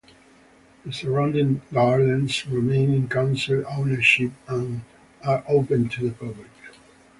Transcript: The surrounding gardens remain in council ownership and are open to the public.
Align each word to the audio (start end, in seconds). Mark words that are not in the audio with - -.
The 0.83 0.91
surrounding 0.91 1.61
gardens 1.71 2.47
remain 2.47 2.91
in 2.91 3.07
council 3.07 3.63
ownership 3.69 4.31
and 4.47 4.81
are 5.23 5.43
open 5.47 5.89
to 5.89 6.09
the 6.09 6.15
public. 6.15 6.47